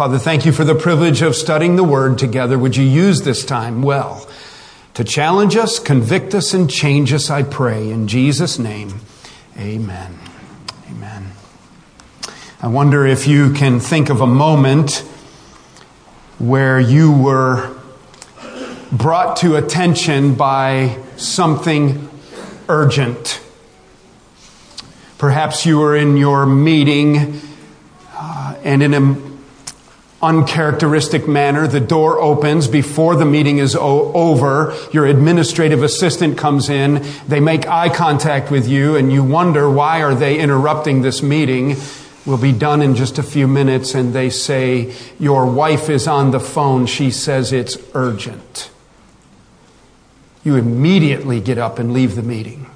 [0.00, 2.58] Father, thank you for the privilege of studying the Word together.
[2.58, 4.26] Would you use this time well
[4.94, 7.90] to challenge us, convict us, and change us, I pray.
[7.90, 9.02] In Jesus' name,
[9.58, 10.18] amen.
[10.90, 11.32] Amen.
[12.62, 15.04] I wonder if you can think of a moment
[16.38, 17.76] where you were
[18.90, 22.08] brought to attention by something
[22.70, 23.42] urgent.
[25.18, 27.38] Perhaps you were in your meeting
[28.14, 29.29] uh, and in an
[30.22, 34.76] uncharacteristic manner, the door opens before the meeting is o- over.
[34.92, 37.06] Your administrative assistant comes in.
[37.26, 41.76] They make eye contact with you and you wonder why are they interrupting this meeting?
[42.26, 46.32] We'll be done in just a few minutes and they say, your wife is on
[46.32, 46.86] the phone.
[46.86, 48.70] She says it's urgent
[50.44, 52.66] you immediately get up and leave the meeting.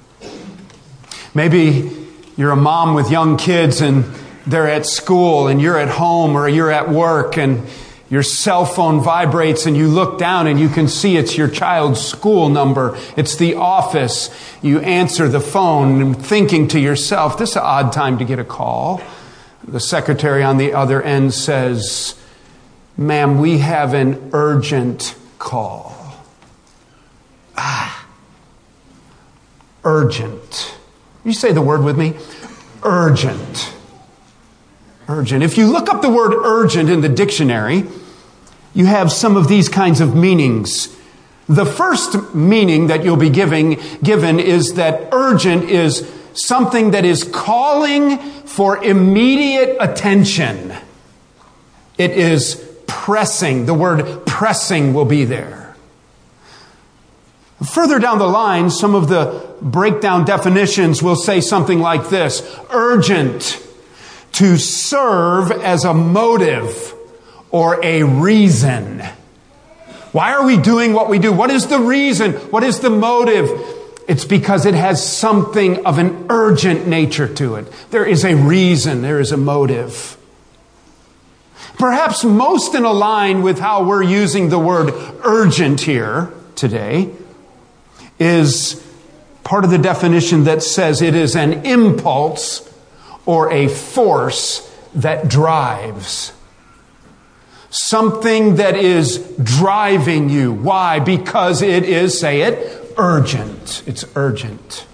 [1.33, 1.91] Maybe
[2.37, 4.05] you're a mom with young kids and
[4.47, 7.67] they're at school and you're at home or you're at work and
[8.09, 11.99] your cell phone vibrates and you look down and you can see it's your child's
[11.99, 12.97] school number.
[13.17, 14.29] It's the office.
[14.61, 18.37] You answer the phone and thinking to yourself, this is an odd time to get
[18.37, 19.01] a call.
[19.67, 22.19] The secretary on the other end says,
[22.95, 25.95] ma'am, we have an urgent call.
[27.57, 28.07] Ah.
[29.83, 30.77] Urgent.
[31.23, 32.15] You say the word with me?
[32.83, 33.74] Urgent.
[35.07, 35.43] Urgent.
[35.43, 37.85] If you look up the word urgent in the dictionary,
[38.73, 40.95] you have some of these kinds of meanings.
[41.47, 47.23] The first meaning that you'll be giving, given is that urgent is something that is
[47.23, 50.73] calling for immediate attention.
[51.97, 53.67] It is pressing.
[53.67, 55.75] The word pressing will be there.
[57.73, 63.64] Further down the line, some of the breakdown definitions will say something like this urgent,
[64.35, 66.93] to serve as a motive
[67.51, 69.01] or a reason.
[70.11, 71.31] Why are we doing what we do?
[71.31, 72.33] What is the reason?
[72.51, 73.49] What is the motive?
[74.07, 77.71] It's because it has something of an urgent nature to it.
[77.91, 80.17] There is a reason, there is a motive.
[81.77, 84.93] Perhaps most in line with how we're using the word
[85.23, 87.13] urgent here today
[88.19, 88.85] is
[89.43, 92.69] part of the definition that says it is an impulse
[93.25, 96.31] or a force that drives.
[97.69, 100.53] Something that is driving you.
[100.53, 100.99] Why?
[100.99, 103.83] Because it is, say it, urgent.
[103.85, 104.85] It's urgent.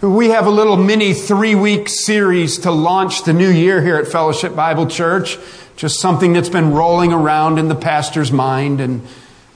[0.00, 4.06] We have a little mini three week series to launch the new year here at
[4.06, 5.36] Fellowship Bible Church.
[5.76, 9.06] Just something that's been rolling around in the pastor's mind and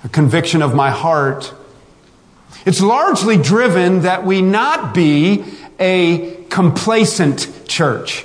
[0.05, 1.55] a conviction of my heart.
[2.67, 5.45] It's largely driven that we not be
[5.83, 8.23] a complacent church.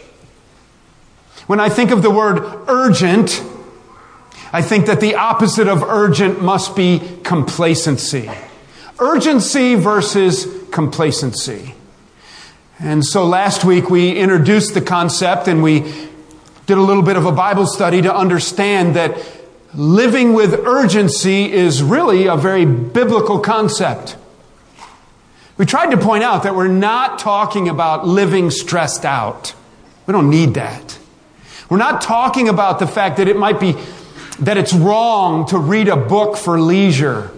[1.48, 3.44] When I think of the word urgent,
[4.54, 8.30] I think that the opposite of urgent must be complacency.
[9.00, 11.74] Urgency versus complacency.
[12.80, 15.80] And so last week we introduced the concept and we
[16.68, 19.18] did a little bit of a Bible study to understand that
[19.74, 24.16] living with urgency is really a very biblical concept.
[25.58, 29.56] We tried to point out that we're not talking about living stressed out.
[30.06, 30.98] We don't need that.
[31.70, 33.76] We're not talking about the fact that it might be
[34.40, 37.32] that it's wrong to read a book for leisure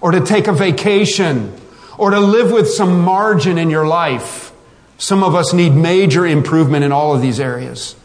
[0.00, 1.52] or to take a vacation
[1.98, 4.52] or to live with some margin in your life.
[4.98, 7.96] Some of us need major improvement in all of these areas.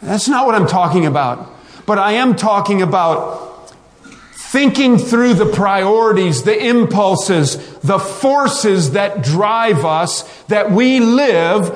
[0.00, 1.48] That's not what I'm talking about.
[1.84, 3.51] But I am talking about
[4.52, 11.70] thinking through the priorities, the impulses, the forces that drive us, that we live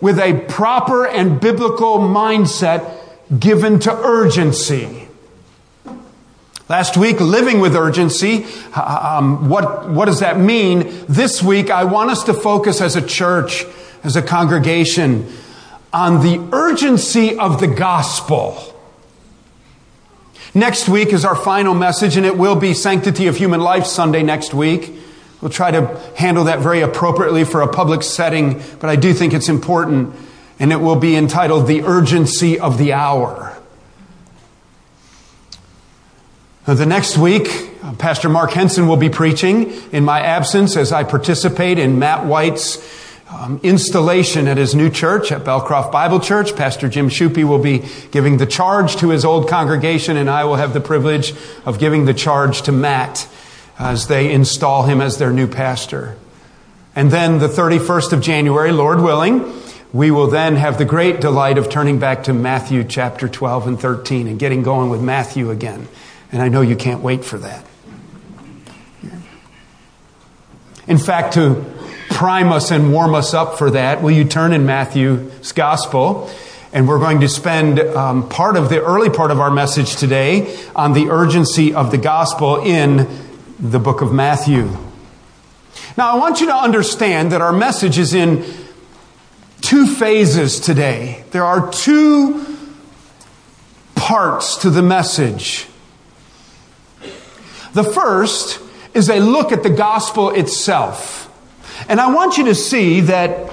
[0.00, 2.98] with a proper and biblical mindset
[3.38, 5.06] given to urgency.
[6.66, 11.04] Last week, living with urgency, um, what, what does that mean?
[11.06, 13.66] This week, I want us to focus as a church,
[14.02, 15.30] as a congregation,
[15.92, 18.73] on the urgency of the gospel.
[20.56, 24.22] Next week is our final message, and it will be Sanctity of Human Life Sunday
[24.22, 24.92] next week.
[25.40, 29.34] We'll try to handle that very appropriately for a public setting, but I do think
[29.34, 30.14] it's important,
[30.60, 33.58] and it will be entitled The Urgency of the Hour.
[36.66, 37.48] The next week,
[37.82, 42.26] uh, Pastor Mark Henson will be preaching in my absence as I participate in Matt
[42.26, 42.76] White's
[43.34, 46.54] um, installation at his new church at Belcroft Bible Church.
[46.54, 50.56] Pastor Jim Shupe will be giving the charge to his old congregation, and I will
[50.56, 51.34] have the privilege
[51.66, 53.28] of giving the charge to Matt
[53.78, 56.16] as they install him as their new pastor.
[56.94, 59.52] And then the 31st of January, Lord willing,
[59.92, 63.80] we will then have the great delight of turning back to Matthew chapter 12 and
[63.80, 65.88] 13 and getting going with Matthew again.
[66.30, 67.66] And I know you can't wait for that.
[70.86, 71.73] In fact, to
[72.14, 76.30] prime us and warm us up for that, will you turn in Matthew's gospel?
[76.72, 80.56] And we're going to spend um, part of the early part of our message today
[80.74, 83.08] on the urgency of the gospel in
[83.58, 84.62] the book of Matthew.
[85.96, 88.44] Now, I want you to understand that our message is in
[89.60, 91.24] two phases today.
[91.32, 92.46] There are two
[93.96, 95.66] parts to the message.
[97.72, 98.60] The first
[98.94, 101.23] is a look at the gospel itself.
[101.88, 103.50] And I want you to see that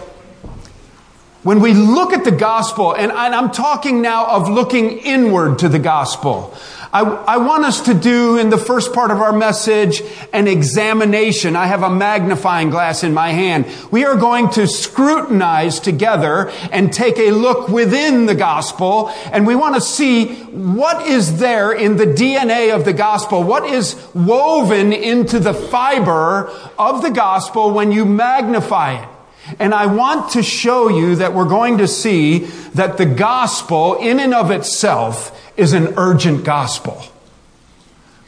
[1.44, 5.79] when we look at the gospel, and I'm talking now of looking inward to the
[5.79, 6.56] gospel,
[6.93, 10.01] I, I, want us to do in the first part of our message
[10.33, 11.55] an examination.
[11.55, 13.65] I have a magnifying glass in my hand.
[13.91, 19.55] We are going to scrutinize together and take a look within the gospel, and we
[19.55, 24.91] want to see what is there in the DNA of the gospel, what is woven
[24.91, 26.47] into the fiber
[26.77, 29.09] of the gospel when you magnify it.
[29.59, 32.39] And I want to show you that we're going to see
[32.75, 37.02] that the gospel in and of itself is an urgent gospel.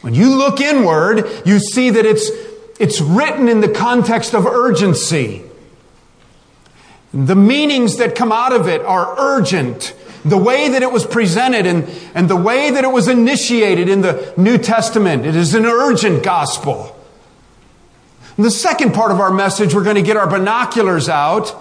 [0.01, 2.29] When you look inward, you see that it's,
[2.79, 5.43] it's written in the context of urgency.
[7.13, 9.95] The meanings that come out of it are urgent.
[10.25, 14.01] The way that it was presented and, and the way that it was initiated in
[14.01, 16.97] the New Testament, it is an urgent gospel.
[18.37, 21.55] In the second part of our message, we're going to get our binoculars out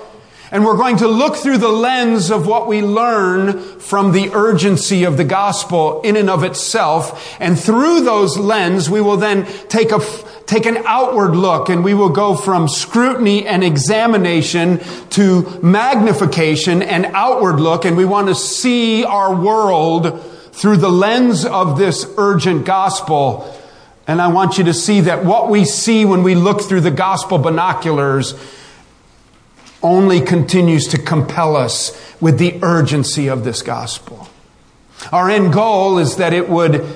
[0.53, 5.05] and we're going to look through the lens of what we learn from the urgency
[5.05, 7.35] of the gospel in and of itself.
[7.41, 10.01] And through those lens, we will then take a,
[10.45, 17.07] take an outward look and we will go from scrutiny and examination to magnification and
[17.07, 17.87] outward look.
[17.87, 20.23] And we want to see our world
[20.53, 23.59] through the lens of this urgent gospel
[24.05, 26.91] and I want you to see that what we see when we look through the
[26.91, 28.35] gospel binoculars
[29.83, 34.29] only continues to compel us with the urgency of this gospel.
[35.11, 36.87] Our end goal is that it would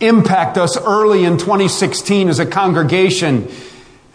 [0.00, 3.50] impact us early in 2016 as a congregation,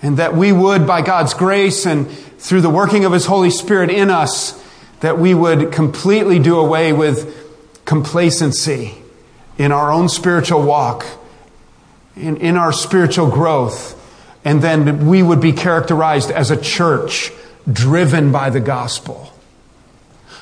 [0.01, 3.89] and that we would, by God's grace and through the working of His Holy Spirit
[3.89, 4.61] in us,
[4.99, 7.39] that we would completely do away with
[7.85, 8.95] complacency
[9.57, 11.05] in our own spiritual walk
[12.15, 13.99] in, in our spiritual growth.
[14.45, 17.31] And then we would be characterized as a church
[17.71, 19.31] driven by the gospel.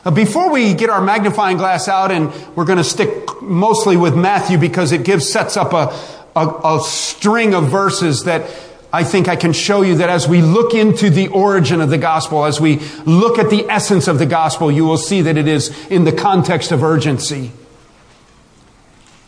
[0.03, 3.09] Uh, before we get our magnifying glass out, and we're going to stick
[3.41, 5.95] mostly with Matthew because it gives, sets up a,
[6.35, 8.49] a, a string of verses that
[8.93, 11.97] I think I can show you that as we look into the origin of the
[11.97, 15.47] gospel, as we look at the essence of the gospel, you will see that it
[15.47, 17.51] is in the context of urgency.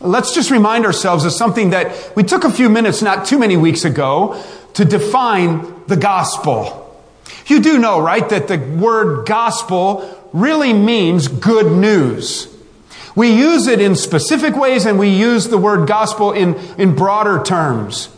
[0.00, 3.56] Let's just remind ourselves of something that we took a few minutes not too many
[3.56, 4.42] weeks ago
[4.74, 6.83] to define the gospel.
[7.46, 12.48] You do know, right, that the word gospel really means good news.
[13.14, 17.42] We use it in specific ways and we use the word gospel in, in broader
[17.42, 18.08] terms.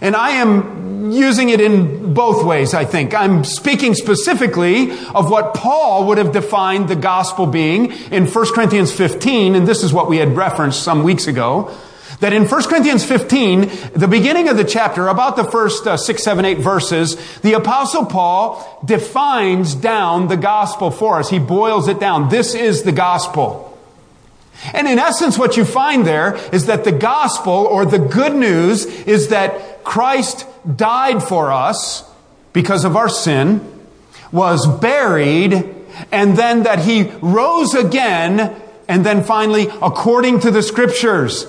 [0.00, 3.14] And I am using it in both ways, I think.
[3.14, 8.92] I'm speaking specifically of what Paul would have defined the gospel being in 1 Corinthians
[8.92, 11.74] 15, and this is what we had referenced some weeks ago.
[12.24, 16.22] That in 1 Corinthians 15, the beginning of the chapter, about the first uh, six,
[16.22, 21.28] seven, eight verses, the apostle Paul defines down the gospel for us.
[21.28, 22.30] He boils it down.
[22.30, 23.78] This is the gospel.
[24.72, 28.86] And in essence, what you find there is that the gospel or the good news
[28.86, 30.46] is that Christ
[30.78, 32.10] died for us
[32.54, 33.70] because of our sin,
[34.32, 35.52] was buried,
[36.10, 41.46] and then that he rose again, and then finally, according to the scriptures.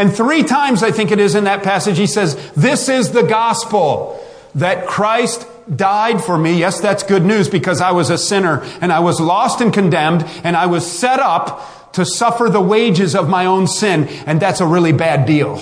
[0.00, 3.22] And three times, I think it is in that passage, he says, This is the
[3.22, 4.18] gospel
[4.54, 6.58] that Christ died for me.
[6.58, 10.24] Yes, that's good news because I was a sinner and I was lost and condemned
[10.42, 14.08] and I was set up to suffer the wages of my own sin.
[14.24, 15.60] And that's a really bad deal.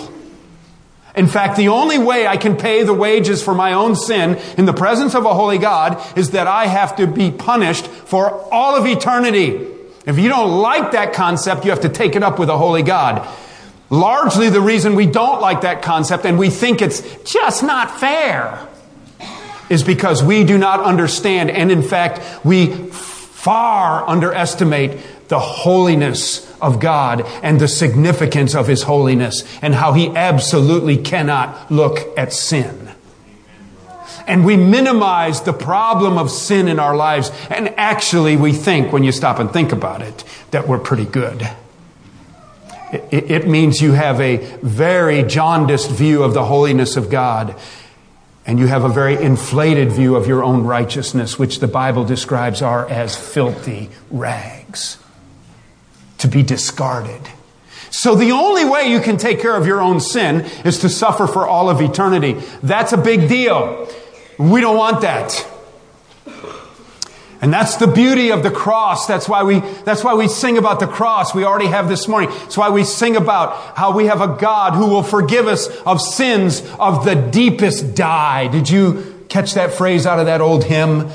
[1.16, 4.66] In fact, the only way I can pay the wages for my own sin in
[4.66, 8.76] the presence of a holy God is that I have to be punished for all
[8.76, 9.66] of eternity.
[10.07, 12.85] If you don't like that concept, you have to take it up with a holy
[12.85, 13.28] God.
[13.90, 18.66] Largely the reason we don't like that concept and we think it's just not fair
[19.71, 26.80] is because we do not understand and in fact we far underestimate the holiness of
[26.80, 32.90] God and the significance of His holiness and how He absolutely cannot look at sin.
[34.26, 37.30] And we minimize the problem of sin in our lives.
[37.49, 41.49] And actually, we think, when you stop and think about it, that we're pretty good.
[42.92, 47.54] It, means you have a very jaundiced view of the holiness of God.
[48.47, 52.62] And you have a very inflated view of your own righteousness, which the Bible describes
[52.62, 54.97] are as filthy rags
[56.18, 57.21] to be discarded.
[57.90, 61.26] So the only way you can take care of your own sin is to suffer
[61.26, 62.37] for all of eternity.
[62.62, 63.88] That's a big deal.
[64.38, 65.47] We don't want that.
[67.40, 69.07] And that's the beauty of the cross.
[69.07, 71.35] That's why we, that's why we sing about the cross.
[71.35, 72.30] We already have this morning.
[72.30, 76.00] That's why we sing about how we have a God who will forgive us of
[76.00, 78.49] sins of the deepest dye.
[78.49, 81.09] Did you catch that phrase out of that old hymn?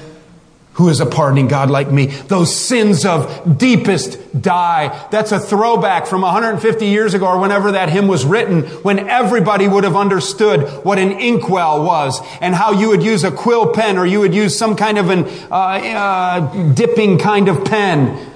[0.74, 2.08] Who is a pardoning God like me?
[2.08, 5.08] Those sins of deepest dye.
[5.12, 9.68] That's a throwback from 150 years ago or whenever that hymn was written, when everybody
[9.68, 14.00] would have understood what an inkwell was and how you would use a quill pen
[14.00, 18.32] or you would use some kind of an uh, uh, dipping kind of pen.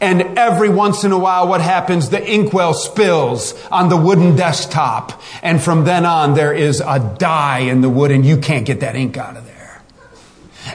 [0.00, 2.08] And every once in a while, what happens?
[2.08, 5.20] The inkwell spills on the wooden desktop.
[5.42, 8.80] And from then on, there is a dye in the wood and you can't get
[8.80, 9.51] that ink out of there.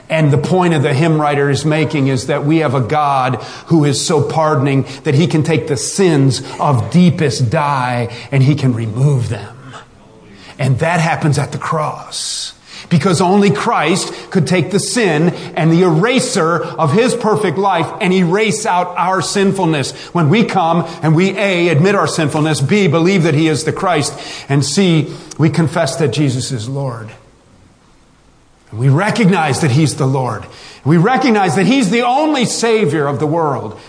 [0.08, 3.36] And the point of the hymn writer is making is that we have a God
[3.66, 8.54] who is so pardoning that he can take the sins of deepest dye and he
[8.54, 9.56] can remove them.
[10.58, 12.54] And that happens at the cross.
[12.90, 18.12] Because only Christ could take the sin and the eraser of his perfect life and
[18.14, 19.92] erase out our sinfulness.
[20.14, 23.72] When we come and we A, admit our sinfulness, B, believe that he is the
[23.72, 24.18] Christ,
[24.48, 27.12] and C, we confess that Jesus is Lord.
[28.72, 30.44] We recognize that He's the Lord.
[30.84, 33.80] We recognize that He's the only Savior of the world.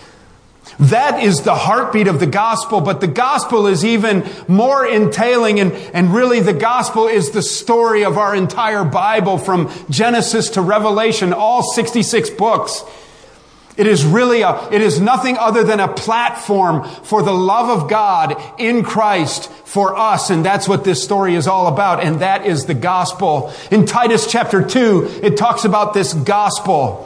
[0.80, 5.74] That is the heartbeat of the gospel, but the gospel is even more entailing and,
[5.74, 11.34] and really the gospel is the story of our entire Bible from Genesis to Revelation,
[11.34, 12.84] all 66 books.
[13.80, 17.90] It is really a, it is nothing other than a platform for the love of
[17.90, 20.30] God in Christ for us.
[20.30, 22.04] And that's what this story is all about.
[22.04, 23.54] And that is the gospel.
[23.72, 27.06] In Titus chapter 2, it talks about this gospel.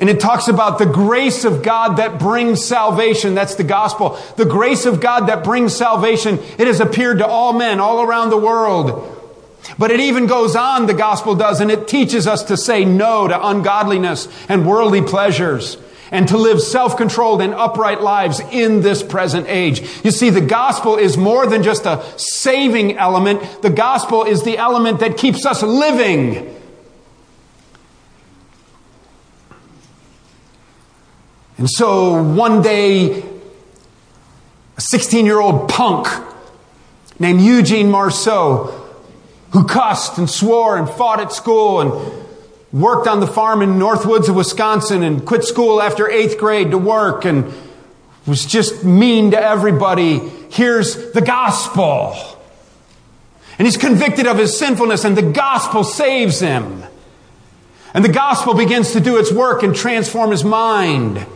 [0.00, 3.36] And it talks about the grace of God that brings salvation.
[3.36, 4.18] That's the gospel.
[4.36, 6.40] The grace of God that brings salvation.
[6.58, 9.19] It has appeared to all men all around the world.
[9.78, 13.28] But it even goes on, the gospel does, and it teaches us to say no
[13.28, 15.76] to ungodliness and worldly pleasures
[16.10, 19.80] and to live self-controlled and upright lives in this present age.
[20.04, 23.62] You see, the gospel is more than just a saving element.
[23.62, 26.56] The gospel is the element that keeps us living.
[31.58, 33.22] And so one day,
[34.76, 36.08] a 16 year old punk
[37.18, 38.79] named Eugene Marceau
[39.52, 42.26] who cussed and swore and fought at school and
[42.72, 46.78] worked on the farm in Northwoods of Wisconsin and quit school after eighth grade to
[46.78, 47.52] work and
[48.26, 50.18] was just mean to everybody.
[50.50, 52.16] Here's the gospel.
[53.58, 56.84] And he's convicted of his sinfulness and the gospel saves him.
[57.92, 61.26] And the gospel begins to do its work and transform his mind.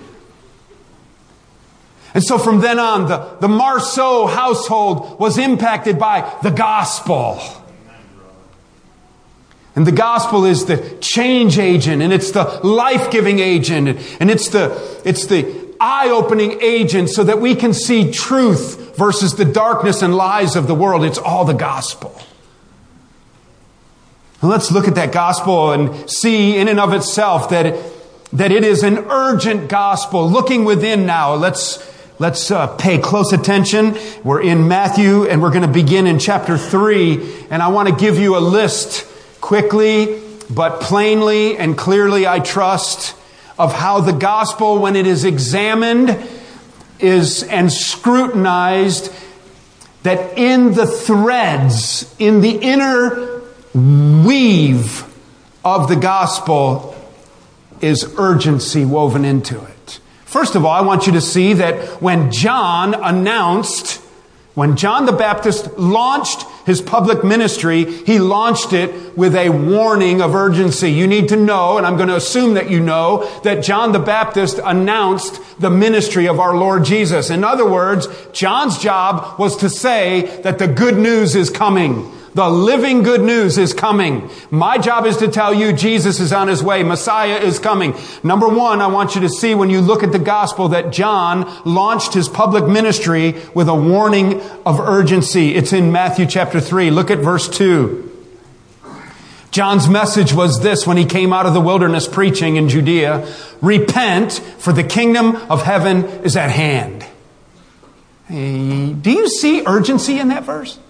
[2.14, 7.40] And so from then on, the, the Marceau household was impacted by the gospel.
[9.76, 15.00] And the gospel is the change agent and it's the life-giving agent and it's the,
[15.04, 20.54] it's the eye-opening agent so that we can see truth versus the darkness and lies
[20.54, 21.04] of the world.
[21.04, 22.19] It's all the gospel.
[24.40, 27.75] And let's look at that gospel and see in and of itself that
[28.35, 30.28] that it is an urgent gospel.
[30.28, 31.78] Looking within now, let's,
[32.19, 33.97] let's uh, pay close attention.
[34.25, 37.95] We're in Matthew and we're going to begin in chapter 3 and I want to
[37.95, 39.07] give you a list
[39.44, 43.14] quickly, but plainly and clearly, I trust,
[43.58, 46.16] of how the gospel, when it is examined,
[46.98, 49.12] is and scrutinized,
[50.02, 53.42] that in the threads, in the inner
[53.74, 55.04] weave
[55.62, 56.96] of the gospel,
[57.82, 60.00] is urgency woven into it.
[60.24, 64.00] First of all, I want you to see that when John announced
[64.54, 70.35] when John the Baptist launched his public ministry, he launched it with a warning of
[70.35, 70.90] urgency.
[70.90, 73.99] You need to know, and I'm going to assume that you know, that John the
[73.99, 77.30] Baptist announced the ministry of our Lord Jesus.
[77.30, 82.11] In other words, John's job was to say that the good news is coming.
[82.34, 84.28] The living good news is coming.
[84.50, 86.82] My job is to tell you Jesus is on his way.
[86.82, 87.94] Messiah is coming.
[88.24, 91.48] Number one, I want you to see when you look at the gospel that John
[91.64, 95.54] launched his public ministry with a warning of urgency.
[95.54, 96.90] It's in Matthew chapter 3.
[96.90, 98.10] Look at verse 2.
[99.52, 104.32] John's message was this when he came out of the wilderness preaching in Judea Repent,
[104.58, 107.06] for the kingdom of heaven is at hand.
[108.26, 110.80] Hey, do you see urgency in that verse?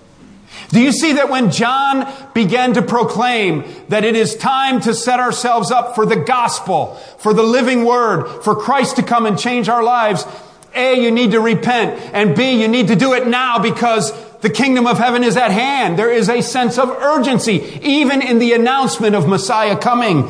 [0.71, 5.21] Do you see that when John began to proclaim that it is time to set
[5.21, 9.69] ourselves up for the gospel, for the living word, for Christ to come and change
[9.69, 10.27] our lives,
[10.75, 14.51] A, you need to repent, and B, you need to do it now because the
[14.51, 15.99] kingdom of heaven is at hand.
[15.99, 20.29] There is a sense of urgency, even in the announcement of Messiah coming.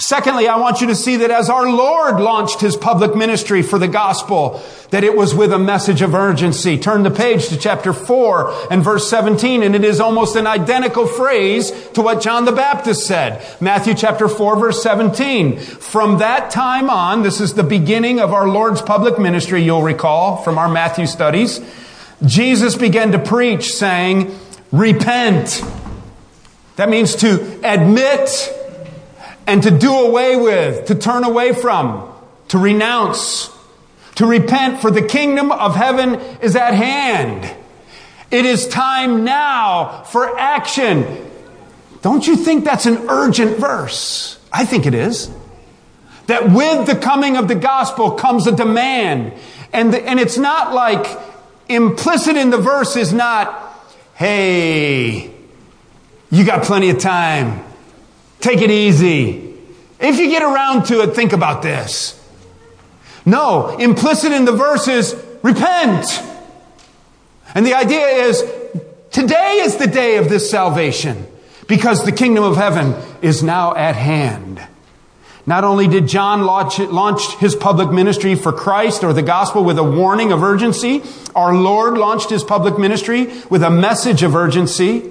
[0.00, 3.78] Secondly, I want you to see that as our Lord launched his public ministry for
[3.78, 6.78] the gospel, that it was with a message of urgency.
[6.78, 11.06] Turn the page to chapter 4 and verse 17, and it is almost an identical
[11.06, 13.44] phrase to what John the Baptist said.
[13.60, 15.58] Matthew chapter 4 verse 17.
[15.58, 20.38] From that time on, this is the beginning of our Lord's public ministry, you'll recall
[20.38, 21.60] from our Matthew studies.
[22.24, 24.34] Jesus began to preach saying,
[24.72, 25.62] repent.
[26.76, 28.56] That means to admit
[29.50, 32.08] and to do away with, to turn away from,
[32.48, 33.50] to renounce,
[34.14, 37.52] to repent, for the kingdom of heaven is at hand.
[38.30, 41.28] It is time now for action.
[42.00, 44.38] Don't you think that's an urgent verse?
[44.52, 45.28] I think it is.
[46.28, 49.32] That with the coming of the gospel comes a demand.
[49.72, 51.18] And, the, and it's not like
[51.68, 53.76] implicit in the verse is not,
[54.14, 55.34] hey,
[56.30, 57.64] you got plenty of time.
[58.40, 59.54] Take it easy.
[59.98, 62.16] If you get around to it, think about this.
[63.26, 66.22] No, implicit in the verse is repent.
[67.54, 68.42] And the idea is
[69.10, 71.26] today is the day of this salvation
[71.66, 74.66] because the kingdom of heaven is now at hand.
[75.46, 79.78] Not only did John launch, launch, his public ministry for Christ or the gospel with
[79.78, 81.02] a warning of urgency,
[81.34, 85.10] our Lord launched his public ministry with a message of urgency.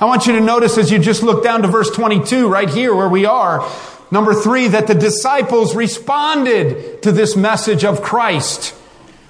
[0.00, 2.94] I want you to notice as you just look down to verse 22 right here
[2.94, 3.68] where we are,
[4.10, 8.74] number three, that the disciples responded to this message of Christ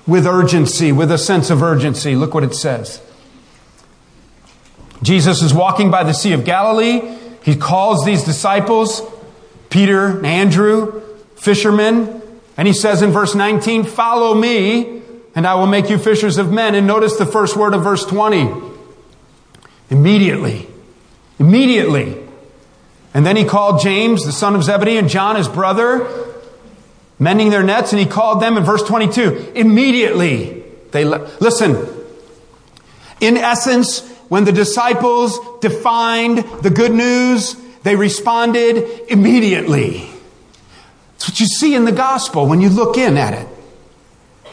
[0.06, 2.14] with urgency, with a sense of urgency.
[2.14, 3.00] Look what it says.
[5.02, 7.16] Jesus is walking by the Sea of Galilee.
[7.42, 9.02] He calls these disciples
[9.68, 11.02] Peter and Andrew,
[11.36, 12.22] fishermen.
[12.56, 15.02] And he says in verse 19, follow me
[15.34, 16.74] and I will make you fishers of men.
[16.74, 18.71] And notice the first word of verse 20.
[19.92, 20.66] Immediately.
[21.38, 22.18] Immediately.
[23.12, 26.08] And then he called James, the son of Zebedee, and John, his brother,
[27.18, 29.52] mending their nets, and he called them in verse 22.
[29.54, 30.64] Immediately.
[30.92, 31.86] They, le- listen.
[33.20, 34.00] In essence,
[34.30, 40.08] when the disciples defined the good news, they responded immediately.
[41.12, 43.46] That's what you see in the gospel when you look in at it.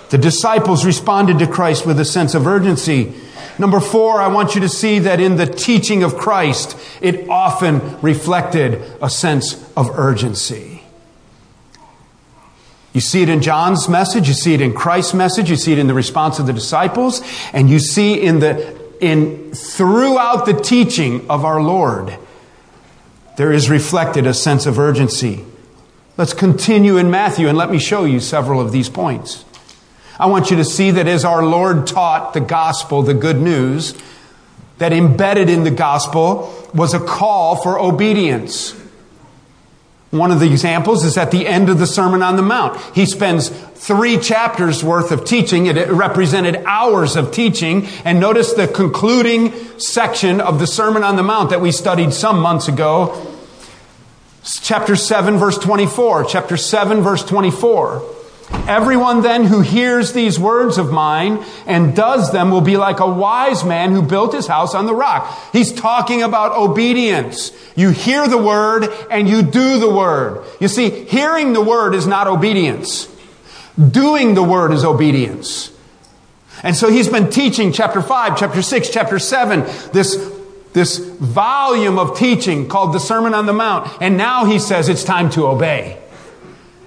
[0.10, 3.14] The disciples responded to Christ with a sense of urgency.
[3.60, 8.00] Number four, I want you to see that in the teaching of Christ, it often
[8.02, 10.82] reflected a sense of urgency.
[12.94, 15.78] You see it in John's message, you see it in Christ's message, you see it
[15.78, 17.22] in the response of the disciples,
[17.54, 22.18] and you see in the in throughout the teaching of our Lord
[23.38, 25.46] there is reflected a sense of urgency.
[26.18, 29.46] Let's continue in Matthew and let me show you several of these points.
[30.20, 33.94] I want you to see that as our Lord taught the gospel, the good news,
[34.78, 38.72] that embedded in the gospel was a call for obedience.
[40.12, 42.80] One of the examples is at the end of the Sermon on the Mount.
[42.96, 45.68] He spends three chapters worth of teaching.
[45.68, 47.86] It represented hours of teaching.
[48.04, 52.40] And notice the concluding section of the Sermon on the Mount that we studied some
[52.40, 53.30] months ago
[54.44, 56.26] Chapter 7, verse 24.
[56.26, 58.04] Chapter 7, verse 24.
[58.52, 63.10] Everyone then who hears these words of mine and does them will be like a
[63.10, 65.38] wise man who built his house on the rock.
[65.52, 67.52] He's talking about obedience.
[67.76, 70.44] You hear the word and you do the word.
[70.60, 73.08] You see, hearing the word is not obedience.
[73.78, 75.72] Doing the word is obedience.
[76.64, 79.62] And so he's been teaching chapter 5, chapter 6, chapter 7,
[79.94, 80.16] this
[80.74, 83.90] this volume of teaching called the Sermon on the Mount.
[84.02, 85.98] And now he says it's time to obey.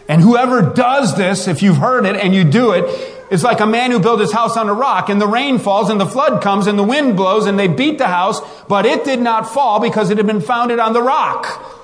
[0.08, 2.84] And whoever does this, if you've heard it and you do it,
[3.30, 5.88] is like a man who built his house on a rock and the rain falls
[5.88, 9.04] and the flood comes and the wind blows and they beat the house, but it
[9.04, 11.78] did not fall because it had been founded on the rock.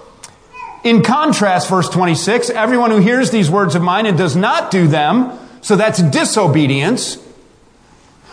[0.85, 4.87] In contrast, verse 26, everyone who hears these words of mine and does not do
[4.87, 7.19] them, so that's disobedience,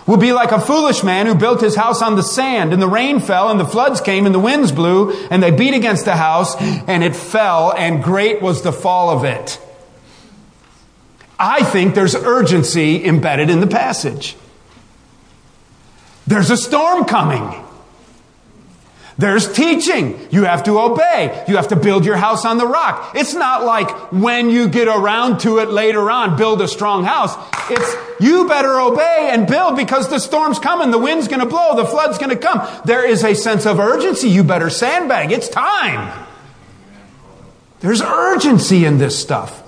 [0.05, 2.87] will be like a foolish man who built his house on the sand, and the
[2.87, 6.15] rain fell, and the floods came, and the winds blew, and they beat against the
[6.15, 9.59] house, and it fell, and great was the fall of it.
[11.37, 14.35] I think there's urgency embedded in the passage.
[16.27, 17.63] There's a storm coming.
[19.17, 20.19] There's teaching.
[20.29, 21.45] You have to obey.
[21.47, 23.13] You have to build your house on the rock.
[23.15, 27.33] It's not like when you get around to it later on, build a strong house.
[27.69, 30.91] It's you better obey and build because the storm's coming.
[30.91, 31.75] The wind's going to blow.
[31.77, 32.67] The flood's going to come.
[32.83, 34.27] There is a sense of urgency.
[34.29, 35.31] You better sandbag.
[35.31, 36.25] It's time.
[37.79, 39.64] There's urgency in this stuff.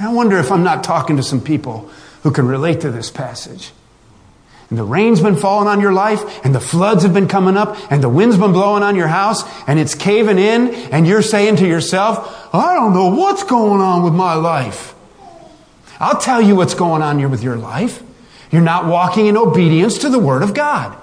[0.00, 1.90] I wonder if I'm not talking to some people
[2.22, 3.72] who can relate to this passage.
[4.70, 7.76] And the rain's been falling on your life, and the floods have been coming up,
[7.90, 11.56] and the wind's been blowing on your house, and it's caving in, and you're saying
[11.56, 14.94] to yourself, I don't know what's going on with my life.
[15.98, 18.02] I'll tell you what's going on here with your life.
[18.52, 20.96] You're not walking in obedience to the Word of God.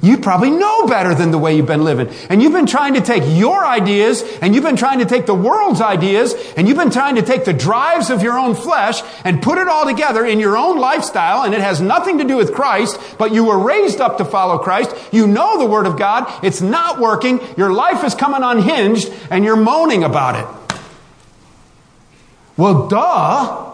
[0.00, 2.08] You probably know better than the way you've been living.
[2.30, 5.34] And you've been trying to take your ideas and you've been trying to take the
[5.34, 9.42] world's ideas and you've been trying to take the drives of your own flesh and
[9.42, 12.54] put it all together in your own lifestyle and it has nothing to do with
[12.54, 14.94] Christ, but you were raised up to follow Christ.
[15.10, 16.32] You know the Word of God.
[16.44, 17.40] It's not working.
[17.56, 20.78] Your life is coming unhinged and you're moaning about it.
[22.56, 23.70] Well, duh.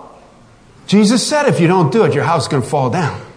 [0.86, 3.27] Jesus said if you don't do it, your house is going to fall down.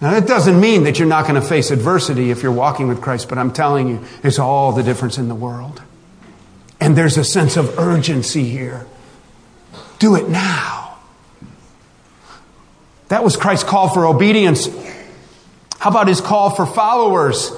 [0.00, 3.00] Now, that doesn't mean that you're not going to face adversity if you're walking with
[3.00, 5.82] Christ, but I'm telling you, it's all the difference in the world.
[6.80, 8.86] And there's a sense of urgency here.
[9.98, 10.98] Do it now.
[13.08, 14.68] That was Christ's call for obedience.
[15.78, 17.50] How about his call for followers?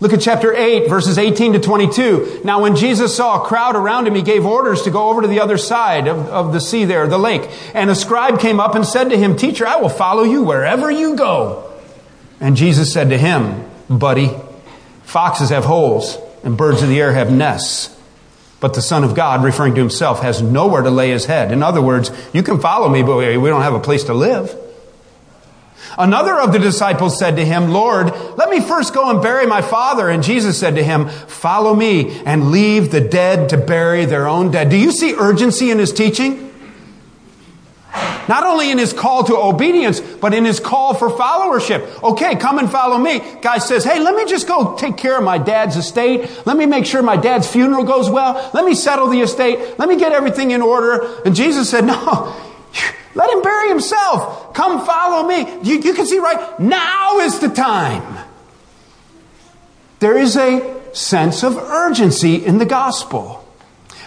[0.00, 2.42] Look at chapter 8, verses 18 to 22.
[2.44, 5.28] Now, when Jesus saw a crowd around him, he gave orders to go over to
[5.28, 7.48] the other side of, of the sea there, the lake.
[7.74, 10.90] And a scribe came up and said to him, Teacher, I will follow you wherever
[10.90, 11.72] you go.
[12.40, 14.30] And Jesus said to him, Buddy,
[15.04, 17.96] foxes have holes and birds of the air have nests.
[18.60, 21.52] But the Son of God, referring to himself, has nowhere to lay his head.
[21.52, 24.54] In other words, you can follow me, but we don't have a place to live.
[25.98, 29.62] Another of the disciples said to him, Lord, let me first go and bury my
[29.62, 30.08] father.
[30.08, 34.50] And Jesus said to him, Follow me and leave the dead to bury their own
[34.50, 34.70] dead.
[34.70, 36.44] Do you see urgency in his teaching?
[38.28, 42.02] Not only in his call to obedience, but in his call for followership.
[42.02, 43.20] Okay, come and follow me.
[43.40, 46.46] Guy says, Hey, let me just go take care of my dad's estate.
[46.46, 48.50] Let me make sure my dad's funeral goes well.
[48.54, 49.78] Let me settle the estate.
[49.78, 51.22] Let me get everything in order.
[51.24, 52.34] And Jesus said, No,
[53.14, 54.54] let him bury himself.
[54.54, 55.40] Come follow me.
[55.62, 58.18] You, you can see right now is the time.
[60.00, 63.40] There is a sense of urgency in the gospel.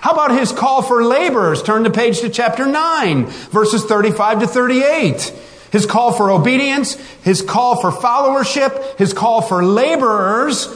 [0.01, 1.63] How about his call for laborers?
[1.63, 5.33] Turn the page to chapter 9, verses 35 to 38.
[5.71, 10.67] His call for obedience, his call for followership, his call for laborers,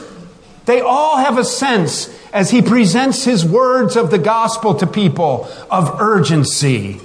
[0.64, 5.48] they all have a sense as he presents his words of the gospel to people
[5.70, 7.00] of urgency.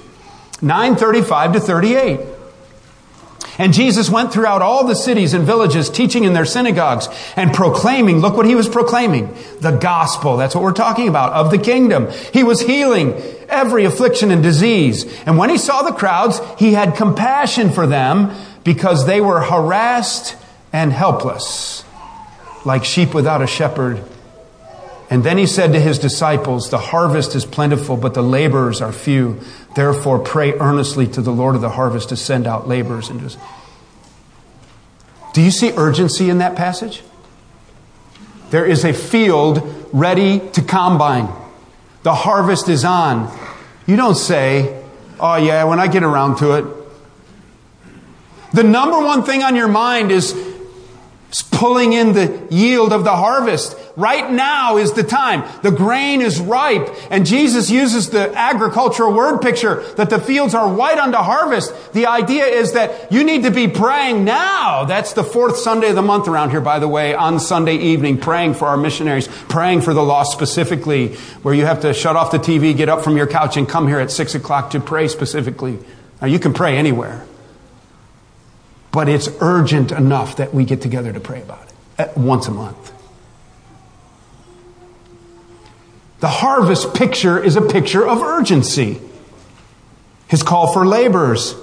[0.60, 2.20] 935 to 38.
[3.58, 8.18] And Jesus went throughout all the cities and villages, teaching in their synagogues and proclaiming,
[8.18, 10.36] look what he was proclaiming, the gospel.
[10.36, 12.08] That's what we're talking about, of the kingdom.
[12.32, 13.14] He was healing
[13.48, 15.04] every affliction and disease.
[15.26, 20.36] And when he saw the crowds, he had compassion for them because they were harassed
[20.72, 21.84] and helpless,
[22.64, 24.04] like sheep without a shepherd.
[25.10, 28.92] And then he said to his disciples, The harvest is plentiful, but the laborers are
[28.92, 29.40] few.
[29.74, 33.08] Therefore, pray earnestly to the Lord of the harvest to send out laborers.
[33.08, 33.36] Into
[35.32, 37.02] Do you see urgency in that passage?
[38.50, 41.28] There is a field ready to combine.
[42.02, 43.34] The harvest is on.
[43.86, 44.82] You don't say,
[45.20, 46.64] Oh, yeah, when I get around to it.
[48.52, 50.32] The number one thing on your mind is
[51.58, 53.76] pulling in the yield of the harvest.
[53.96, 55.44] Right now is the time.
[55.62, 56.88] The grain is ripe.
[57.10, 61.92] And Jesus uses the agricultural word picture that the fields are white unto harvest.
[61.92, 64.84] The idea is that you need to be praying now.
[64.84, 68.18] That's the fourth Sunday of the month around here, by the way, on Sunday evening,
[68.18, 72.30] praying for our missionaries, praying for the lost specifically, where you have to shut off
[72.30, 75.08] the TV, get up from your couch, and come here at six o'clock to pray
[75.08, 75.78] specifically.
[76.22, 77.27] Now, you can pray anywhere.
[78.90, 82.92] But it's urgent enough that we get together to pray about it once a month.
[86.20, 89.00] The harvest picture is a picture of urgency.
[90.26, 91.54] His call for laborers.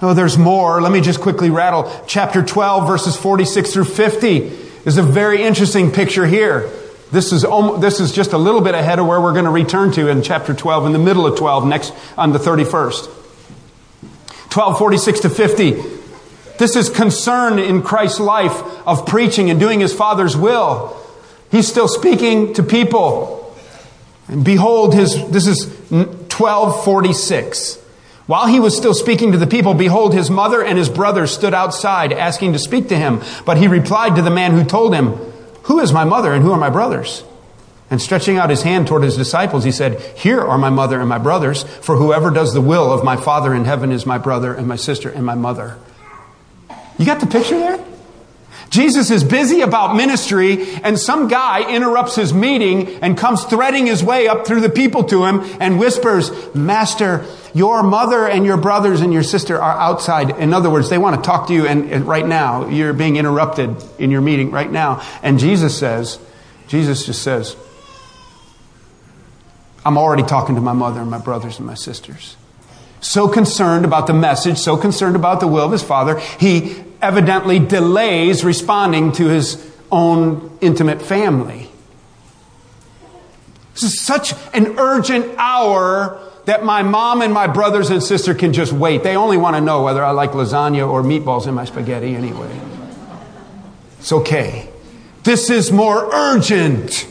[0.00, 0.80] Oh, there's more.
[0.80, 1.90] Let me just quickly rattle.
[2.06, 4.36] Chapter 12, verses 46 through 50
[4.84, 6.70] is a very interesting picture here.
[7.10, 7.42] This is,
[7.80, 10.22] this is just a little bit ahead of where we're going to return to in
[10.22, 13.14] chapter 12, in the middle of 12, next on the 31st.
[14.50, 15.82] 1246 to 50.
[16.58, 20.96] This is concern in Christ's life of preaching and doing his Father's will.
[21.50, 23.56] He's still speaking to people.
[24.26, 27.76] And behold, his, this is 1246.
[28.26, 31.54] While he was still speaking to the people, behold, his mother and his brothers stood
[31.54, 33.22] outside asking to speak to him.
[33.46, 35.12] But he replied to the man who told him,
[35.62, 37.24] Who is my mother and who are my brothers?
[37.90, 41.08] And stretching out his hand toward his disciples, he said, Here are my mother and
[41.08, 44.52] my brothers, for whoever does the will of my Father in heaven is my brother
[44.52, 45.78] and my sister and my mother.
[46.98, 47.84] You got the picture there?
[48.70, 54.04] Jesus is busy about ministry, and some guy interrupts his meeting and comes threading his
[54.04, 57.24] way up through the people to him and whispers, Master,
[57.54, 60.36] your mother and your brothers and your sister are outside.
[60.38, 63.82] In other words, they want to talk to you, and, right now, you're being interrupted
[63.98, 65.02] in your meeting right now.
[65.22, 66.18] And Jesus says,
[66.66, 67.56] Jesus just says,
[69.84, 72.36] I'm already talking to my mother and my brothers and my sisters.
[73.00, 77.58] So concerned about the message, so concerned about the will of his father, he evidently
[77.58, 81.70] delays responding to his own intimate family.
[83.74, 88.52] This is such an urgent hour that my mom and my brothers and sister can
[88.52, 89.02] just wait.
[89.04, 92.50] They only want to know whether I like lasagna or meatballs in my spaghetti anyway.
[94.00, 94.68] It's okay.
[95.22, 97.06] This is more urgent.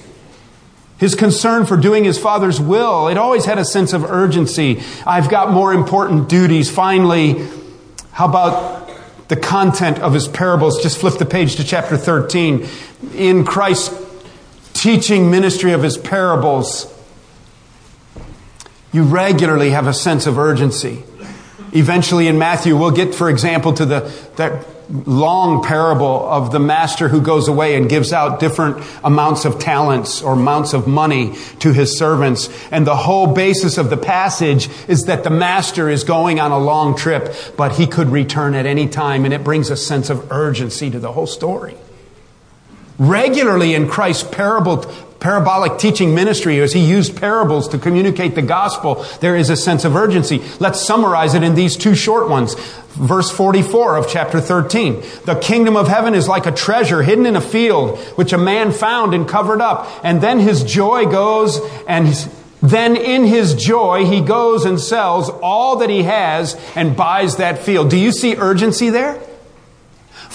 [0.98, 4.82] His concern for doing his father's will, it always had a sense of urgency.
[5.06, 6.72] I've got more important duties.
[6.72, 7.48] Finally,
[8.12, 8.88] how about
[9.28, 10.82] the content of his parables.
[10.82, 12.68] Just flip the page to chapter 13.
[13.16, 13.94] In Christ's
[14.74, 16.94] teaching ministry of his parables,
[18.94, 21.04] you regularly have a sense of urgency.
[21.74, 27.08] Eventually in Matthew, we'll get, for example, to the, that long parable of the master
[27.08, 31.74] who goes away and gives out different amounts of talents or amounts of money to
[31.74, 32.50] his servants.
[32.72, 36.60] And the whole basis of the passage is that the master is going on a
[36.60, 39.26] long trip, but he could return at any time.
[39.26, 41.76] And it brings a sense of urgency to the whole story.
[42.98, 44.86] Regularly in Christ's parable,
[45.20, 49.86] parabolic teaching ministry, as he used parables to communicate the gospel, there is a sense
[49.86, 50.42] of urgency.
[50.60, 52.56] Let's summarize it in these two short ones.
[52.94, 55.02] Verse 44 of chapter 13.
[55.26, 58.72] The kingdom of heaven is like a treasure hidden in a field, which a man
[58.72, 59.88] found and covered up.
[60.04, 62.08] And then his joy goes and
[62.62, 67.60] then in his joy, he goes and sells all that he has and buys that
[67.60, 67.92] field.
[67.92, 69.22] Do you see urgency there?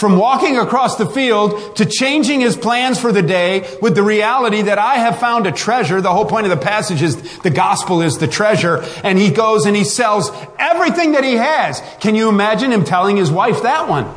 [0.03, 4.63] From walking across the field to changing his plans for the day with the reality
[4.63, 6.01] that I have found a treasure.
[6.01, 8.83] The whole point of the passage is the gospel is the treasure.
[9.05, 11.81] And he goes and he sells everything that he has.
[12.01, 14.13] Can you imagine him telling his wife that one?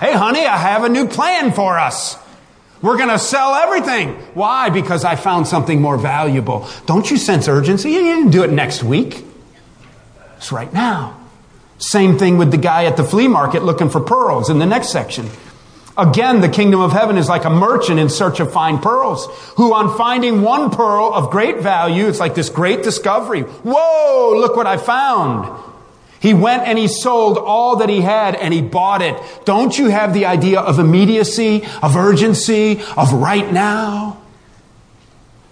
[0.00, 2.18] Hey, honey, I have a new plan for us.
[2.82, 4.16] We're going to sell everything.
[4.34, 4.68] Why?
[4.68, 6.68] Because I found something more valuable.
[6.84, 7.92] Don't you sense urgency?
[7.92, 9.24] You didn't do it next week.
[10.36, 11.25] It's right now.
[11.78, 14.88] Same thing with the guy at the flea market looking for pearls in the next
[14.88, 15.28] section.
[15.98, 19.72] Again, the kingdom of heaven is like a merchant in search of fine pearls, who
[19.72, 23.42] on finding one pearl of great value, it's like this great discovery.
[23.42, 25.64] Whoa, look what I found.
[26.20, 29.16] He went and he sold all that he had and he bought it.
[29.44, 34.20] Don't you have the idea of immediacy, of urgency, of right now?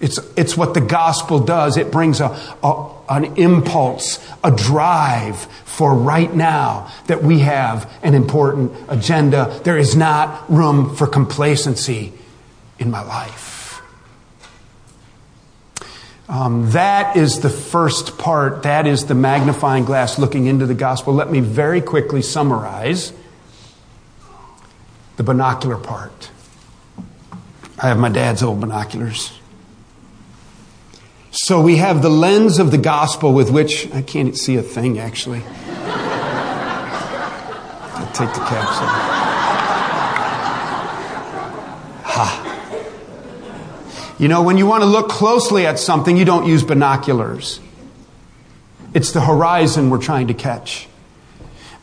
[0.01, 1.77] It's, it's what the gospel does.
[1.77, 2.27] It brings a,
[2.63, 9.61] a, an impulse, a drive for right now that we have an important agenda.
[9.65, 12.13] There is not room for complacency
[12.79, 13.83] in my life.
[16.29, 18.63] Um, that is the first part.
[18.63, 21.13] That is the magnifying glass looking into the gospel.
[21.13, 23.13] Let me very quickly summarize
[25.17, 26.31] the binocular part.
[27.79, 29.39] I have my dad's old binoculars.
[31.37, 35.01] So we have the lens of the gospel with which I can't see a thing
[35.01, 35.43] actually.
[37.97, 39.11] I'll take the caps off.
[42.05, 42.41] Ha.
[44.21, 47.59] You know, when you want to look closely at something, you don't use binoculars.
[48.95, 50.87] It's the horizon we're trying to catch.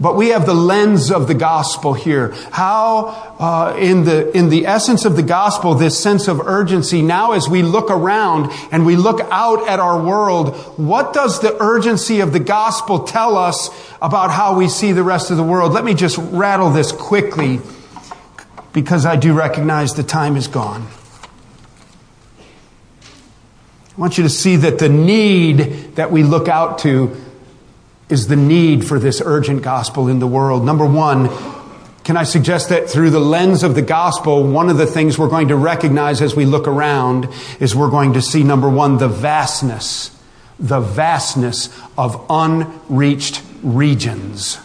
[0.01, 2.33] But we have the lens of the gospel here.
[2.49, 7.03] How, uh, in the in the essence of the gospel, this sense of urgency.
[7.03, 11.55] Now, as we look around and we look out at our world, what does the
[11.61, 13.69] urgency of the gospel tell us
[14.01, 15.71] about how we see the rest of the world?
[15.71, 17.59] Let me just rattle this quickly,
[18.73, 20.87] because I do recognize the time is gone.
[23.95, 27.15] I want you to see that the need that we look out to
[28.11, 30.65] is the need for this urgent gospel in the world.
[30.65, 31.29] Number one,
[32.03, 35.29] can I suggest that through the lens of the gospel, one of the things we're
[35.29, 39.07] going to recognize as we look around is we're going to see, number one, the
[39.07, 40.09] vastness,
[40.59, 44.57] the vastness of unreached regions.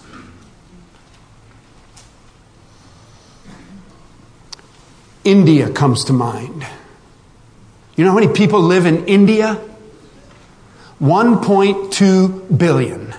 [5.24, 6.66] India comes to mind.
[7.96, 9.60] You know how many people live in India?
[11.00, 13.14] 1.2 billion.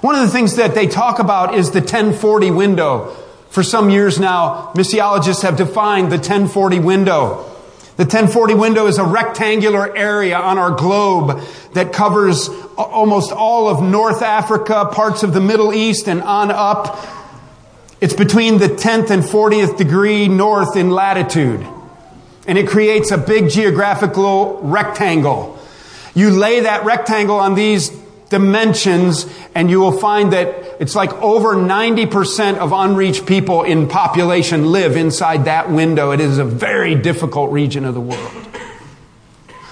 [0.00, 3.16] One of the things that they talk about is the 1040 window.
[3.50, 7.44] For some years now, missiologists have defined the 1040 window.
[7.96, 13.82] The 1040 window is a rectangular area on our globe that covers almost all of
[13.82, 16.96] North Africa, parts of the Middle East, and on up.
[18.00, 21.66] It's between the 10th and 40th degree north in latitude.
[22.48, 25.58] And it creates a big geographical rectangle.
[26.14, 27.90] You lay that rectangle on these
[28.30, 34.66] dimensions and you will find that it's like over 90% of unreached people in population
[34.66, 36.10] live inside that window.
[36.10, 38.32] It is a very difficult region of the world.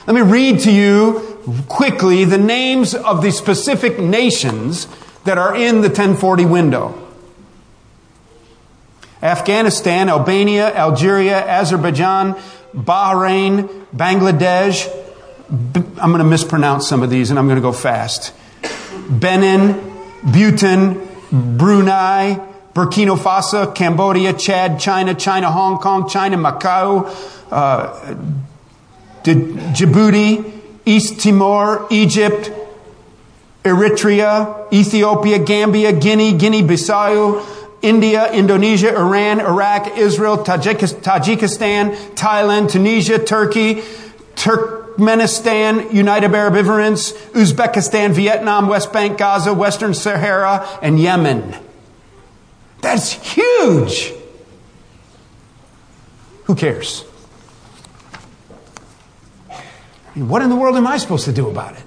[0.07, 4.87] Let me read to you quickly the names of the specific nations
[5.25, 7.03] that are in the 1040 window.
[9.23, 12.41] Afghanistan, Albania, Algeria, Azerbaijan,
[12.77, 14.87] Bahrain, Bangladesh.
[15.49, 18.35] I'm going to mispronounce some of these and I'm going to go fast.
[19.09, 22.41] Benin, Bhutan, Brunei,
[22.75, 27.09] Burkina Faso, Cambodia, Chad, China, China, Hong Kong, China, Macau,
[27.51, 28.15] uh,
[29.23, 30.53] Djibouti,
[30.85, 32.51] East Timor, Egypt,
[33.65, 43.83] Eritrea, Ethiopia, Gambia, Guinea, Guinea-Bissau, India, Indonesia, Iran, Iraq, Israel, Tajikistan, Thailand, Tunisia, Turkey,
[44.35, 51.57] Turkmenistan, United Arab Emirates, Uzbekistan, Vietnam, West Bank, Gaza, Western Sahara, and Yemen.
[52.81, 54.13] That's huge.
[56.45, 57.03] Who cares?
[60.15, 61.86] What in the world am I supposed to do about it?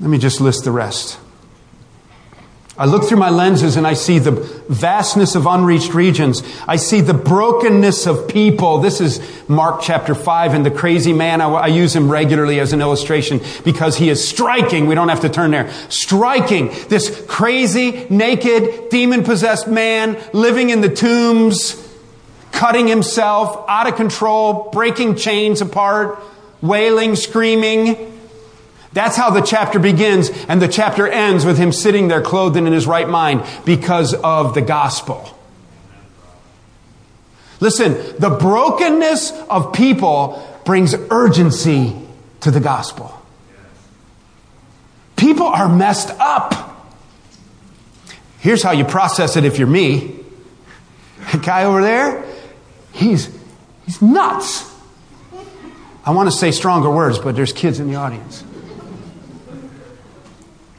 [0.00, 1.18] Let me just list the rest.
[2.78, 4.32] I look through my lenses and I see the
[4.68, 6.42] vastness of unreached regions.
[6.68, 8.80] I see the brokenness of people.
[8.80, 11.40] This is Mark chapter 5 and the crazy man.
[11.40, 14.86] I, I, use him regularly as an illustration because he is striking.
[14.86, 15.72] We don't have to turn there.
[15.88, 16.68] Striking.
[16.88, 21.82] This crazy, naked, demon possessed man living in the tombs,
[22.52, 26.18] cutting himself, out of control, breaking chains apart,
[26.60, 28.15] wailing, screaming.
[28.96, 32.66] That's how the chapter begins, and the chapter ends with him sitting there clothed and
[32.66, 35.38] in his right mind because of the gospel.
[37.60, 41.94] Listen, the brokenness of people brings urgency
[42.40, 43.12] to the gospel.
[45.16, 46.88] People are messed up.
[48.38, 50.20] Here's how you process it if you're me.
[51.32, 52.24] The guy over there,
[52.94, 53.28] he's,
[53.84, 54.74] he's nuts.
[56.02, 58.42] I want to say stronger words, but there's kids in the audience.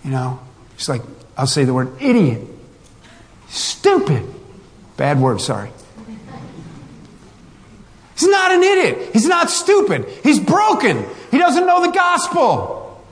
[0.07, 0.39] You know,
[0.75, 1.01] it's like,
[1.35, 2.41] I'll say the word idiot,
[3.49, 4.23] stupid.
[4.95, 5.69] Bad word, sorry.
[8.17, 9.09] He's not an idiot.
[9.11, 10.07] He's not stupid.
[10.23, 11.05] He's broken.
[11.29, 13.03] He doesn't know the gospel.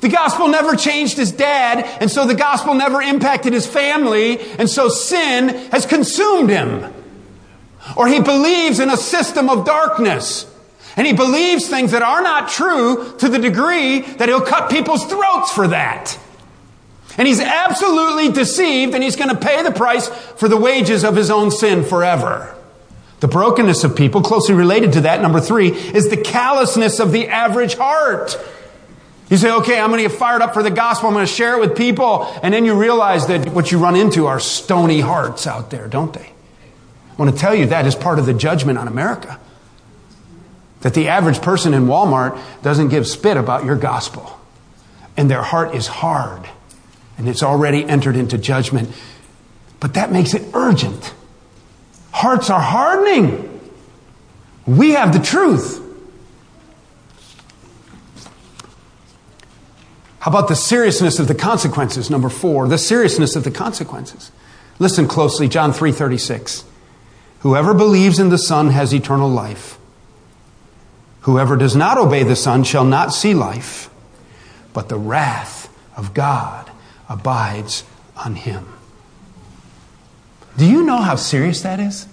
[0.00, 4.70] The gospel never changed his dad, and so the gospel never impacted his family, and
[4.70, 6.94] so sin has consumed him.
[7.96, 10.46] Or he believes in a system of darkness.
[11.00, 15.06] And he believes things that are not true to the degree that he'll cut people's
[15.06, 16.18] throats for that.
[17.16, 21.16] And he's absolutely deceived and he's going to pay the price for the wages of
[21.16, 22.54] his own sin forever.
[23.20, 27.28] The brokenness of people, closely related to that, number three, is the callousness of the
[27.28, 28.38] average heart.
[29.30, 31.08] You say, okay, I'm going to get fired up for the gospel.
[31.08, 32.30] I'm going to share it with people.
[32.42, 36.12] And then you realize that what you run into are stony hearts out there, don't
[36.12, 36.26] they?
[36.26, 39.40] I want to tell you that is part of the judgment on America.
[40.80, 44.38] That the average person in Walmart doesn't give spit about your gospel.
[45.16, 46.48] And their heart is hard.
[47.18, 48.90] And it's already entered into judgment.
[49.78, 51.14] But that makes it urgent.
[52.12, 53.60] Hearts are hardening.
[54.66, 55.80] We have the truth.
[60.20, 62.10] How about the seriousness of the consequences?
[62.10, 64.30] Number four, the seriousness of the consequences.
[64.78, 66.64] Listen closely, John 3:36.
[67.40, 69.78] Whoever believes in the Son has eternal life.
[71.22, 73.90] Whoever does not obey the Son shall not see life,
[74.72, 76.70] but the wrath of God
[77.08, 77.84] abides
[78.16, 78.66] on him.
[80.56, 82.06] Do you know how serious that is?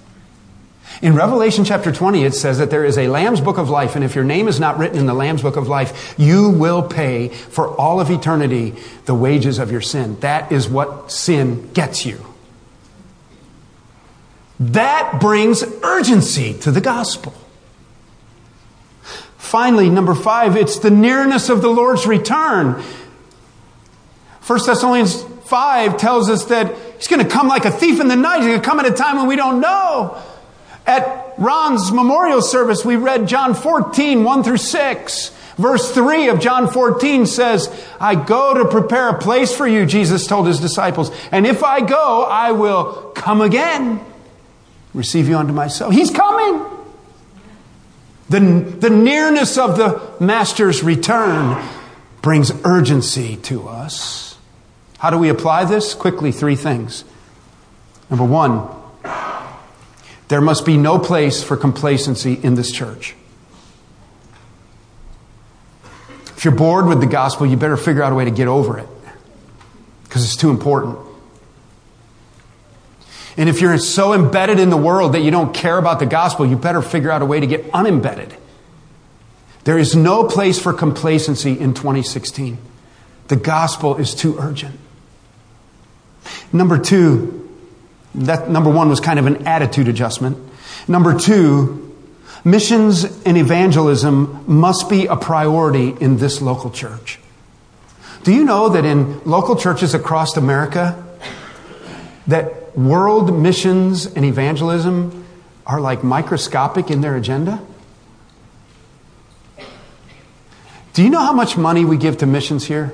[1.01, 4.03] In Revelation chapter 20, it says that there is a Lamb's Book of Life, and
[4.03, 7.27] if your name is not written in the Lamb's Book of Life, you will pay
[7.27, 8.73] for all of eternity
[9.05, 10.19] the wages of your sin.
[10.21, 12.25] That is what sin gets you.
[14.59, 17.33] That brings urgency to the gospel.
[19.47, 22.83] Finally, number five, it's the nearness of the Lord's return.
[24.45, 28.17] 1 Thessalonians 5 tells us that he's going to come like a thief in the
[28.17, 28.39] night.
[28.39, 30.21] He's going to come at a time when we don't know.
[30.85, 35.29] At Ron's memorial service, we read John 14, 1 through 6.
[35.55, 40.27] Verse 3 of John 14 says, I go to prepare a place for you, Jesus
[40.27, 41.09] told his disciples.
[41.31, 44.01] And if I go, I will come again,
[44.93, 45.93] receive you unto myself.
[45.93, 46.76] He's coming.
[48.30, 51.63] The, the nearness of the Master's return
[52.21, 54.38] brings urgency to us.
[54.97, 55.93] How do we apply this?
[55.93, 57.05] Quickly, three things.
[58.09, 58.67] Number one,
[60.28, 63.15] there must be no place for complacency in this church.
[66.36, 68.78] If you're bored with the gospel, you better figure out a way to get over
[68.78, 68.88] it
[70.03, 71.06] because it's too important.
[73.38, 76.45] And if you're so embedded in the world that you don't care about the gospel,
[76.45, 78.35] you better figure out a way to get unembedded.
[79.63, 82.57] There is no place for complacency in 2016.
[83.27, 84.79] The gospel is too urgent.
[86.51, 87.47] Number two,
[88.15, 90.38] that number one was kind of an attitude adjustment.
[90.88, 91.95] Number two,
[92.43, 97.19] missions and evangelism must be a priority in this local church.
[98.23, 101.03] Do you know that in local churches across America,
[102.27, 105.25] that world missions and evangelism
[105.65, 107.61] are like microscopic in their agenda?
[110.93, 112.93] Do you know how much money we give to missions here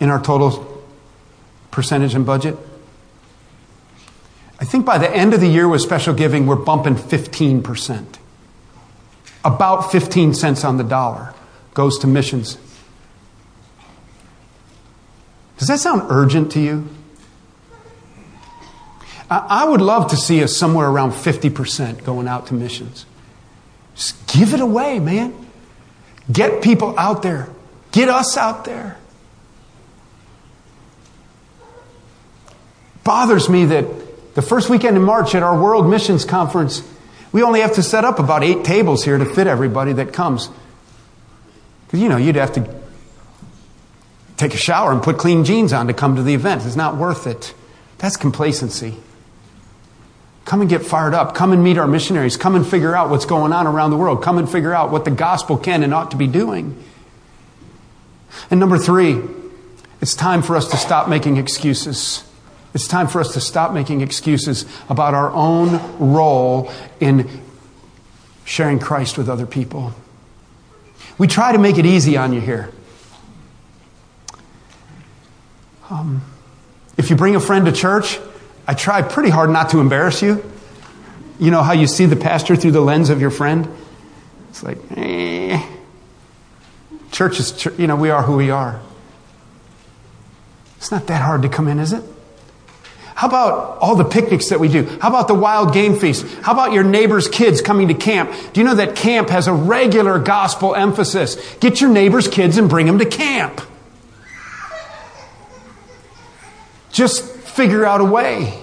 [0.00, 0.84] in our total
[1.70, 2.56] percentage and budget?
[4.60, 8.04] I think by the end of the year with special giving, we're bumping 15%.
[9.44, 11.34] About 15 cents on the dollar
[11.74, 12.58] goes to missions.
[15.58, 16.88] Does that sound urgent to you?
[19.32, 23.06] I would love to see us somewhere around 50% going out to missions.
[23.94, 25.34] Just give it away, man.
[26.30, 27.48] Get people out there.
[27.92, 28.96] Get us out there.
[33.04, 36.82] Bothers me that the first weekend in March at our World Missions Conference,
[37.32, 40.48] we only have to set up about eight tables here to fit everybody that comes.
[41.86, 42.82] Because, you know, you'd have to
[44.36, 46.64] take a shower and put clean jeans on to come to the event.
[46.64, 47.54] It's not worth it.
[47.98, 48.96] That's complacency.
[50.44, 51.34] Come and get fired up.
[51.34, 52.36] Come and meet our missionaries.
[52.36, 54.22] Come and figure out what's going on around the world.
[54.22, 56.82] Come and figure out what the gospel can and ought to be doing.
[58.50, 59.20] And number three,
[60.00, 62.24] it's time for us to stop making excuses.
[62.74, 67.28] It's time for us to stop making excuses about our own role in
[68.44, 69.92] sharing Christ with other people.
[71.18, 72.72] We try to make it easy on you here.
[75.88, 76.22] Um,
[76.96, 78.18] if you bring a friend to church,
[78.66, 80.44] I try pretty hard not to embarrass you.
[81.38, 83.68] You know how you see the pastor through the lens of your friend?
[84.50, 85.64] It's like, eh.
[87.10, 88.80] Church is, you know, we are who we are.
[90.76, 92.02] It's not that hard to come in, is it?
[93.14, 94.84] How about all the picnics that we do?
[95.00, 96.26] How about the wild game feast?
[96.42, 98.32] How about your neighbor's kids coming to camp?
[98.52, 101.36] Do you know that camp has a regular gospel emphasis?
[101.56, 103.60] Get your neighbor's kids and bring them to camp.
[106.90, 108.58] Just figure out a way.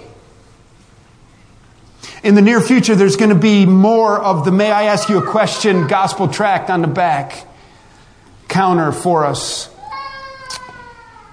[2.24, 5.20] In the near future, there's going to be more of the May I Ask You
[5.20, 7.48] a Question gospel tract on the back
[8.50, 9.70] counter for us.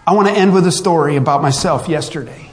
[0.07, 2.51] I want to end with a story about myself yesterday.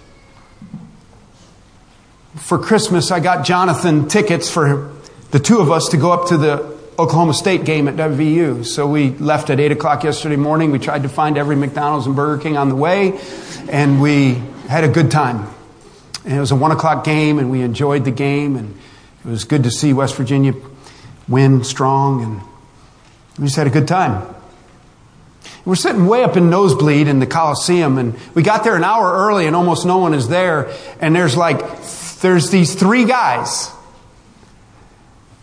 [2.36, 4.92] For Christmas, I got Jonathan tickets for
[5.30, 8.66] the two of us to go up to the Oklahoma State game at WVU.
[8.66, 10.72] So we left at 8 o'clock yesterday morning.
[10.72, 13.20] We tried to find every McDonald's and Burger King on the way,
[13.70, 14.42] and we
[14.74, 15.48] had a good time.
[16.26, 18.76] And it was a 1 o'clock game, and we enjoyed the game, and
[19.24, 20.56] it was good to see West Virginia
[21.28, 22.42] win strong, and
[23.38, 24.34] we just had a good time.
[25.64, 29.14] We're sitting way up in nosebleed in the Coliseum, and we got there an hour
[29.14, 30.74] early, and almost no one is there.
[31.00, 31.60] And there's like,
[32.22, 33.70] there's these three guys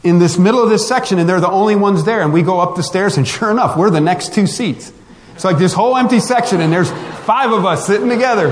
[0.02, 2.20] in this middle of this section, and they're the only ones there.
[2.20, 4.92] And we go up the stairs, and sure enough, we're the next two seats.
[5.36, 8.50] It's like this whole empty section, and there's five of us sitting together.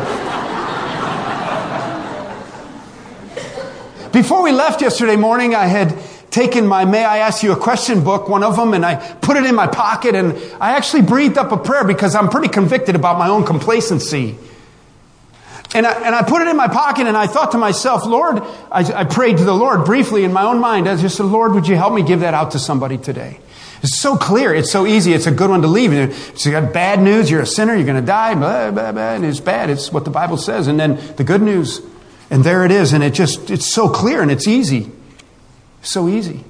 [4.18, 5.96] Before we left yesterday morning, I had
[6.32, 9.36] taken my May I Ask You a Question book, one of them, and I put
[9.36, 12.96] it in my pocket and I actually breathed up a prayer because I'm pretty convicted
[12.96, 14.36] about my own complacency.
[15.72, 18.42] And I, and I put it in my pocket and I thought to myself, Lord,
[18.72, 20.88] I, I prayed to the Lord briefly in my own mind.
[20.88, 23.38] I just said, Lord, would you help me give that out to somebody today?
[23.84, 24.52] It's so clear.
[24.52, 25.12] It's so easy.
[25.12, 26.12] It's a good one to leave.
[26.36, 27.30] So you got bad news.
[27.30, 27.76] You're a sinner.
[27.76, 28.34] You're going to die.
[28.34, 29.14] Blah, blah, blah.
[29.14, 29.70] And it's bad.
[29.70, 30.66] It's what the Bible says.
[30.66, 31.80] And then the good news.
[32.30, 32.92] And there it is.
[32.92, 34.90] And it just, it's so clear and it's easy.
[35.82, 36.44] So easy.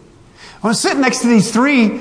[0.63, 2.01] I was sitting next to these three,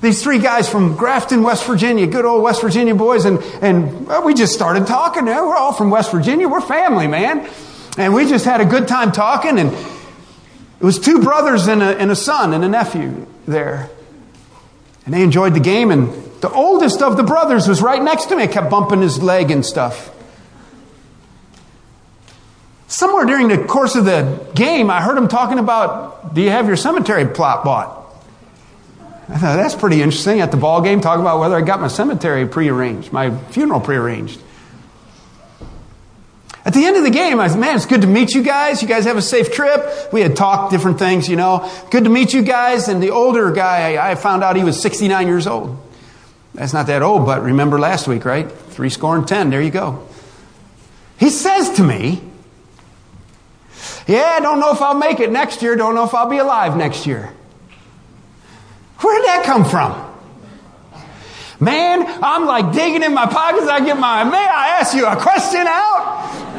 [0.00, 4.32] these three guys from Grafton, West Virginia, good old West Virginia boys, and, and we
[4.32, 5.26] just started talking.
[5.26, 6.48] We're all from West Virginia.
[6.48, 7.48] We're family, man.
[7.98, 11.98] And we just had a good time talking, and it was two brothers and a,
[11.98, 13.90] and a son and a nephew there.
[15.04, 16.10] And they enjoyed the game, and
[16.40, 18.44] the oldest of the brothers was right next to me.
[18.44, 20.10] I kept bumping his leg and stuff.
[22.92, 26.66] Somewhere during the course of the game, I heard him talking about, do you have
[26.66, 27.88] your cemetery plot bought?
[29.30, 30.42] I thought, that's pretty interesting.
[30.42, 34.38] At the ball game, talk about whether I got my cemetery prearranged, my funeral prearranged.
[36.66, 38.82] At the end of the game, I said, man, it's good to meet you guys.
[38.82, 40.12] You guys have a safe trip.
[40.12, 41.72] We had talked different things, you know.
[41.90, 42.88] Good to meet you guys.
[42.88, 45.82] And the older guy, I found out he was 69 years old.
[46.52, 48.52] That's not that old, but remember last week, right?
[48.52, 49.48] Three score and ten.
[49.48, 50.06] There you go.
[51.16, 52.22] He says to me,
[54.06, 55.76] yeah, I don't know if I'll make it next year.
[55.76, 57.32] Don't know if I'll be alive next year.
[59.00, 60.10] Where did that come from?
[61.60, 63.68] Man, I'm like digging in my pockets.
[63.68, 66.52] I get my, may I ask you a question out?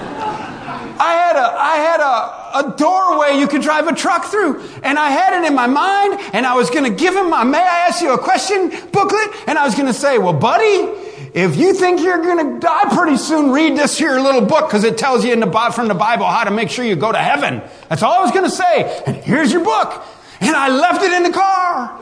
[0.99, 4.61] I had a, I had a, a doorway you could drive a truck through.
[4.83, 7.43] And I had it in my mind and I was going to give him my,
[7.43, 9.29] may I ask you a question booklet?
[9.47, 10.87] And I was going to say, well, buddy,
[11.33, 14.83] if you think you're going to die pretty soon, read this here little book because
[14.83, 17.17] it tells you in the, from the Bible how to make sure you go to
[17.17, 17.61] heaven.
[17.89, 19.03] That's all I was going to say.
[19.07, 20.05] And here's your book.
[20.41, 21.99] And I left it in the car.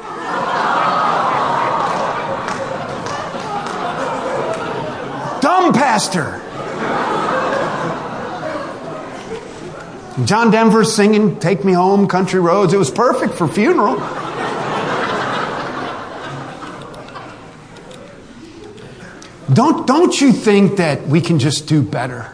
[5.42, 6.42] Dumb pastor.
[10.26, 12.74] John Denver singing Take Me Home, Country Roads.
[12.74, 13.96] It was perfect for funeral.
[19.54, 22.34] Don't, don't you think that we can just do better?